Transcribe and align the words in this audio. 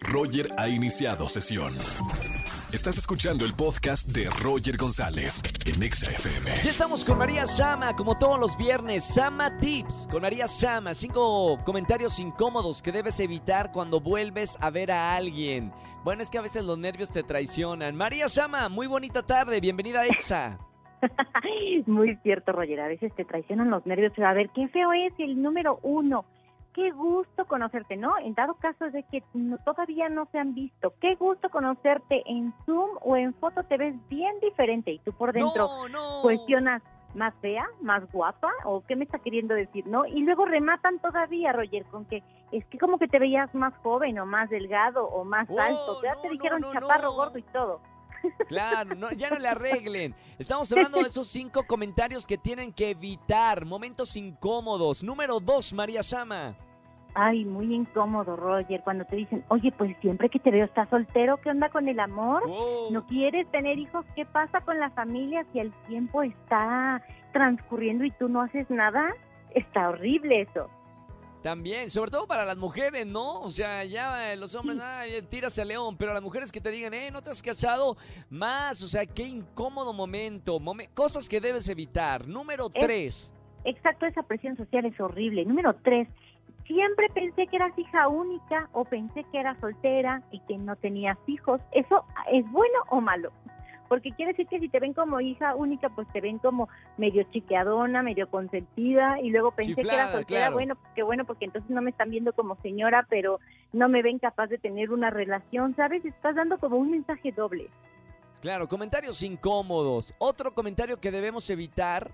Roger 0.00 0.48
ha 0.58 0.68
iniciado 0.68 1.28
sesión. 1.28 1.74
Estás 2.72 2.96
escuchando 2.96 3.44
el 3.44 3.52
podcast 3.54 4.08
de 4.08 4.30
Roger 4.42 4.76
González 4.76 5.42
en 5.66 5.82
Exa 5.82 6.10
FM. 6.10 6.50
Ya 6.64 6.70
estamos 6.70 7.04
con 7.04 7.18
María 7.18 7.46
Sama, 7.46 7.94
como 7.94 8.16
todos 8.16 8.40
los 8.40 8.56
viernes. 8.56 9.04
Sama 9.04 9.58
Tips 9.58 10.08
con 10.10 10.22
María 10.22 10.48
Sama. 10.48 10.94
Cinco 10.94 11.58
comentarios 11.64 12.18
incómodos 12.18 12.80
que 12.80 12.90
debes 12.90 13.20
evitar 13.20 13.72
cuando 13.72 14.00
vuelves 14.00 14.56
a 14.60 14.70
ver 14.70 14.90
a 14.90 15.14
alguien. 15.14 15.72
Bueno, 16.02 16.22
es 16.22 16.30
que 16.30 16.38
a 16.38 16.42
veces 16.42 16.64
los 16.64 16.78
nervios 16.78 17.10
te 17.10 17.22
traicionan. 17.22 17.94
María 17.94 18.28
Sama, 18.28 18.68
muy 18.68 18.86
bonita 18.86 19.22
tarde. 19.22 19.60
Bienvenida 19.60 20.00
a 20.00 20.06
Exa. 20.06 20.58
Muy 21.86 22.16
cierto, 22.22 22.52
Roger. 22.52 22.80
A 22.80 22.88
veces 22.88 23.12
te 23.14 23.24
traicionan 23.24 23.70
los 23.70 23.84
nervios. 23.86 24.12
Pero 24.14 24.28
a 24.28 24.34
ver, 24.34 24.50
qué 24.54 24.68
feo 24.68 24.92
es 24.92 25.12
el 25.18 25.42
número 25.42 25.78
uno 25.82 26.24
qué 26.74 26.90
gusto 26.90 27.44
conocerte, 27.46 27.96
¿no? 27.96 28.18
En 28.18 28.34
dado 28.34 28.54
caso 28.54 28.90
de 28.90 29.02
que 29.04 29.22
todavía 29.64 30.08
no 30.08 30.26
se 30.32 30.38
han 30.38 30.54
visto, 30.54 30.94
qué 31.00 31.14
gusto 31.16 31.48
conocerte 31.50 32.22
en 32.26 32.52
Zoom 32.64 32.90
o 33.00 33.16
en 33.16 33.34
foto, 33.34 33.62
te 33.64 33.76
ves 33.76 33.94
bien 34.08 34.38
diferente 34.40 34.92
y 34.92 34.98
tú 35.00 35.12
por 35.12 35.32
dentro 35.32 35.68
cuestionas, 36.22 36.82
¿más 37.14 37.34
fea? 37.40 37.66
¿Más 37.80 38.10
guapa? 38.10 38.50
¿O 38.64 38.82
qué 38.86 38.96
me 38.96 39.04
está 39.04 39.18
queriendo 39.18 39.54
decir, 39.54 39.86
no? 39.86 40.06
Y 40.06 40.22
luego 40.22 40.46
rematan 40.46 40.98
todavía, 40.98 41.52
Roger, 41.52 41.84
con 41.86 42.06
que 42.06 42.22
es 42.52 42.64
que 42.66 42.78
como 42.78 42.98
que 42.98 43.08
te 43.08 43.18
veías 43.18 43.54
más 43.54 43.74
joven 43.78 44.18
o 44.18 44.26
más 44.26 44.48
delgado 44.50 45.06
o 45.06 45.24
más 45.24 45.48
oh, 45.50 45.58
alto, 45.58 46.02
ya 46.02 46.20
te 46.20 46.30
dijeron 46.30 46.64
chaparro, 46.72 47.12
gordo 47.12 47.38
y 47.38 47.42
todo. 47.42 47.80
Claro, 48.48 48.94
no, 48.94 49.10
ya 49.12 49.30
no 49.30 49.38
le 49.38 49.48
arreglen. 49.48 50.14
Estamos 50.38 50.70
hablando 50.72 50.98
de 50.98 51.08
esos 51.08 51.28
cinco 51.28 51.64
comentarios 51.66 52.26
que 52.26 52.38
tienen 52.38 52.72
que 52.72 52.90
evitar. 52.90 53.64
Momentos 53.64 54.16
incómodos. 54.16 55.02
Número 55.02 55.40
dos, 55.40 55.72
María 55.72 56.02
Sama. 56.02 56.54
Ay, 57.14 57.44
muy 57.44 57.74
incómodo, 57.74 58.36
Roger, 58.36 58.80
cuando 58.84 59.04
te 59.04 59.16
dicen, 59.16 59.44
oye, 59.48 59.70
pues 59.72 59.94
siempre 60.00 60.30
que 60.30 60.38
te 60.38 60.50
veo 60.50 60.64
estás 60.64 60.88
soltero, 60.88 61.36
¿qué 61.42 61.50
onda 61.50 61.68
con 61.68 61.86
el 61.88 62.00
amor? 62.00 62.42
¿No 62.90 63.06
quieres 63.06 63.46
tener 63.50 63.78
hijos? 63.78 64.06
¿Qué 64.16 64.24
pasa 64.24 64.62
con 64.62 64.80
la 64.80 64.90
familia 64.90 65.44
si 65.52 65.58
el 65.58 65.72
tiempo 65.88 66.22
está 66.22 67.02
transcurriendo 67.32 68.04
y 68.04 68.12
tú 68.12 68.28
no 68.28 68.40
haces 68.40 68.68
nada? 68.70 69.14
Está 69.54 69.90
horrible 69.90 70.42
eso. 70.42 70.70
También, 71.42 71.90
sobre 71.90 72.12
todo 72.12 72.28
para 72.28 72.44
las 72.44 72.56
mujeres, 72.56 73.04
¿no? 73.04 73.40
O 73.40 73.50
sea, 73.50 73.84
ya 73.84 74.32
eh, 74.32 74.36
los 74.36 74.54
hombres, 74.54 74.78
nada, 74.78 75.04
tiras 75.28 75.58
a 75.58 75.64
león, 75.64 75.96
pero 75.96 76.14
las 76.14 76.22
mujeres 76.22 76.52
que 76.52 76.60
te 76.60 76.70
digan, 76.70 76.94
eh, 76.94 77.10
no 77.10 77.20
te 77.20 77.30
has 77.30 77.42
casado 77.42 77.96
más, 78.30 78.80
o 78.82 78.86
sea, 78.86 79.04
qué 79.06 79.24
incómodo 79.24 79.92
momento, 79.92 80.60
cosas 80.94 81.28
que 81.28 81.40
debes 81.40 81.68
evitar. 81.68 82.28
Número 82.28 82.70
tres. 82.70 83.34
exacto, 83.64 84.06
esa 84.06 84.22
presión 84.22 84.56
social 84.56 84.84
es 84.84 84.98
horrible. 85.00 85.44
Número 85.44 85.74
tres, 85.82 86.06
siempre 86.64 87.08
pensé 87.12 87.48
que 87.48 87.56
eras 87.56 87.76
hija 87.76 88.06
única 88.06 88.68
o 88.72 88.84
pensé 88.84 89.24
que 89.32 89.40
eras 89.40 89.58
soltera 89.60 90.22
y 90.30 90.38
que 90.46 90.56
no 90.58 90.76
tenías 90.76 91.18
hijos. 91.26 91.60
¿Eso 91.72 92.04
es 92.32 92.48
bueno 92.52 92.78
o 92.90 93.00
malo? 93.00 93.32
Porque 93.92 94.12
quiere 94.12 94.32
decir 94.32 94.46
que 94.46 94.58
si 94.58 94.70
te 94.70 94.80
ven 94.80 94.94
como 94.94 95.20
hija 95.20 95.54
única, 95.54 95.90
pues 95.90 96.08
te 96.14 96.22
ven 96.22 96.38
como 96.38 96.70
medio 96.96 97.24
chiqueadona, 97.24 98.02
medio 98.02 98.26
consentida, 98.26 99.20
y 99.20 99.28
luego 99.28 99.50
pensé 99.50 99.74
que 99.74 99.82
era 99.82 100.10
soltera, 100.12 100.48
bueno, 100.48 100.78
qué 100.94 101.02
bueno, 101.02 101.26
porque 101.26 101.44
entonces 101.44 101.70
no 101.70 101.82
me 101.82 101.90
están 101.90 102.08
viendo 102.08 102.32
como 102.32 102.56
señora, 102.62 103.06
pero 103.10 103.38
no 103.74 103.90
me 103.90 104.00
ven 104.00 104.18
capaz 104.18 104.46
de 104.46 104.56
tener 104.56 104.92
una 104.92 105.10
relación, 105.10 105.76
¿sabes? 105.76 106.06
Estás 106.06 106.34
dando 106.36 106.56
como 106.56 106.78
un 106.78 106.90
mensaje 106.90 107.32
doble. 107.32 107.68
Claro, 108.40 108.66
comentarios 108.66 109.22
incómodos. 109.22 110.14
Otro 110.16 110.54
comentario 110.54 110.98
que 110.98 111.10
debemos 111.10 111.50
evitar. 111.50 112.12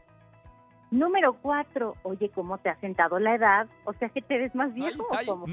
Número 0.91 1.35
cuatro, 1.41 1.95
oye, 2.03 2.29
¿cómo 2.35 2.59
te 2.59 2.70
ha 2.70 2.81
sentado 2.81 3.20
la 3.20 3.37
edad? 3.37 3.69
O 3.85 3.92
sea, 3.92 4.09
que 4.09 4.20
te 4.20 4.37
ves 4.37 4.53
más 4.53 4.75
viejo 4.75 5.05
o 5.05 5.27
cómo? 5.27 5.47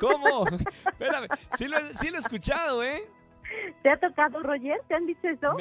¿Cómo? 0.00 0.46
Espérame, 0.86 1.28
sí 1.58 1.68
lo, 1.68 1.78
sí 1.98 2.08
lo 2.08 2.16
he 2.16 2.20
escuchado, 2.20 2.82
¿eh? 2.82 3.06
¿Te 3.86 3.92
ha 3.92 3.96
tocado, 3.98 4.42
Roger? 4.42 4.82
¿Te 4.88 4.96
han 4.96 5.06
dicho 5.06 5.28
eso? 5.28 5.56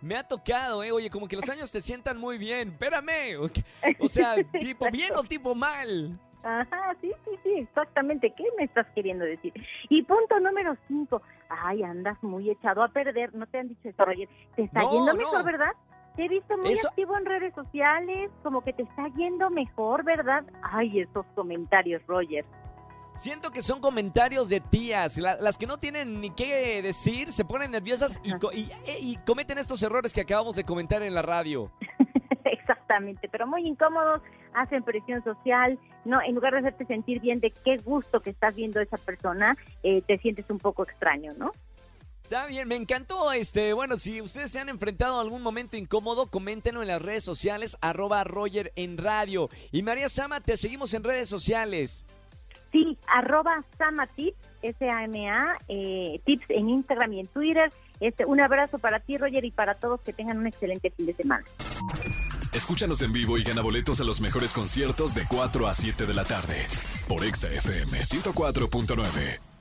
Me 0.00 0.16
ha, 0.16 0.24
tocado, 0.24 0.82
¿eh? 0.82 0.90
Oye, 0.90 1.08
como 1.08 1.28
que 1.28 1.36
los 1.36 1.48
años 1.48 1.70
te 1.70 1.80
sientan 1.80 2.18
muy 2.18 2.36
bien. 2.36 2.70
Espérame. 2.70 3.38
O 4.00 4.08
sea, 4.08 4.34
tipo 4.58 4.90
bien 4.90 5.12
o 5.14 5.22
tipo 5.22 5.54
mal. 5.54 6.18
Ajá, 6.42 6.96
sí, 7.00 7.12
sí, 7.24 7.30
sí, 7.44 7.54
exactamente. 7.58 8.34
¿Qué 8.36 8.42
me 8.58 8.64
estás 8.64 8.88
queriendo 8.92 9.24
decir? 9.24 9.52
Y 9.88 10.02
punto 10.02 10.40
número 10.40 10.76
cinco. 10.88 11.22
Ay, 11.48 11.84
andas 11.84 12.20
muy 12.24 12.50
echado 12.50 12.82
a 12.82 12.88
perder. 12.88 13.32
No 13.36 13.46
te 13.46 13.58
han 13.58 13.68
dicho 13.68 13.88
eso, 13.88 14.04
Roger. 14.04 14.28
Te 14.56 14.64
está 14.64 14.80
yendo 14.90 15.14
mejor, 15.14 15.44
¿verdad? 15.44 15.74
Te 16.16 16.24
he 16.24 16.28
visto 16.28 16.58
muy 16.58 16.72
activo 16.72 17.16
en 17.16 17.24
redes 17.24 17.54
sociales, 17.54 18.32
como 18.42 18.64
que 18.64 18.72
te 18.72 18.82
está 18.82 19.06
yendo 19.16 19.48
mejor, 19.50 20.02
¿verdad? 20.02 20.42
Ay, 20.60 21.02
esos 21.02 21.24
comentarios, 21.36 22.02
Roger. 22.08 22.44
Siento 23.16 23.50
que 23.50 23.62
son 23.62 23.80
comentarios 23.80 24.48
de 24.48 24.60
tías, 24.60 25.16
las 25.18 25.56
que 25.56 25.66
no 25.66 25.78
tienen 25.78 26.20
ni 26.20 26.30
qué 26.30 26.82
decir, 26.82 27.32
se 27.32 27.44
ponen 27.44 27.70
nerviosas 27.70 28.20
y, 28.24 28.32
y, 29.00 29.16
cometen 29.24 29.58
estos 29.58 29.82
errores 29.82 30.12
que 30.12 30.20
acabamos 30.20 30.56
de 30.56 30.64
comentar 30.64 31.02
en 31.02 31.14
la 31.14 31.22
radio. 31.22 31.70
Exactamente, 32.44 33.28
pero 33.28 33.46
muy 33.46 33.66
incómodos, 33.66 34.20
hacen 34.52 34.82
presión 34.82 35.22
social, 35.22 35.78
no, 36.04 36.20
en 36.22 36.34
lugar 36.34 36.52
de 36.52 36.60
hacerte 36.60 36.86
sentir 36.86 37.20
bien 37.20 37.40
de 37.40 37.50
qué 37.50 37.76
gusto 37.78 38.20
que 38.20 38.30
estás 38.30 38.54
viendo 38.54 38.80
a 38.80 38.82
esa 38.82 38.98
persona, 38.98 39.56
eh, 39.82 40.02
te 40.02 40.18
sientes 40.18 40.50
un 40.50 40.58
poco 40.58 40.82
extraño, 40.82 41.32
¿no? 41.38 41.52
Está 42.24 42.46
bien, 42.46 42.66
me 42.66 42.76
encantó 42.76 43.30
este. 43.32 43.74
Bueno, 43.74 43.98
si 43.98 44.22
ustedes 44.22 44.50
se 44.50 44.58
han 44.58 44.70
enfrentado 44.70 45.18
a 45.18 45.20
algún 45.20 45.42
momento 45.42 45.76
incómodo, 45.76 46.26
coméntenlo 46.26 46.80
en 46.80 46.88
las 46.88 47.02
redes 47.02 47.22
sociales, 47.22 47.76
arroba 47.82 48.24
Roger 48.24 48.72
en 48.76 48.96
radio. 48.96 49.50
Y 49.72 49.82
María 49.82 50.08
Sama, 50.08 50.40
te 50.40 50.56
seguimos 50.56 50.94
en 50.94 51.04
redes 51.04 51.28
sociales. 51.28 52.06
Sí, 52.74 52.98
arroba 53.06 53.64
S-A-M-A, 54.62 55.58
eh, 55.68 56.20
tips 56.24 56.44
en 56.48 56.68
Instagram 56.70 57.12
y 57.12 57.20
en 57.20 57.28
Twitter. 57.28 57.72
Este, 58.00 58.24
un 58.24 58.40
abrazo 58.40 58.80
para 58.80 58.98
ti, 58.98 59.16
Roger, 59.16 59.44
y 59.44 59.52
para 59.52 59.76
todos 59.76 60.00
que 60.00 60.12
tengan 60.12 60.38
un 60.38 60.48
excelente 60.48 60.90
fin 60.90 61.06
de 61.06 61.14
semana. 61.14 61.44
Escúchanos 62.52 63.00
en 63.02 63.12
vivo 63.12 63.38
y 63.38 63.44
gana 63.44 63.62
boletos 63.62 64.00
a 64.00 64.04
los 64.04 64.20
mejores 64.20 64.52
conciertos 64.52 65.14
de 65.14 65.22
4 65.28 65.68
a 65.68 65.74
7 65.74 66.04
de 66.04 66.14
la 66.14 66.24
tarde 66.24 66.66
por 67.06 67.24
Exa 67.24 67.48
FM 67.52 68.00
104.9. 68.00 69.53